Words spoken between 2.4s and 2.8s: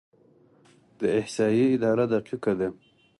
ده؟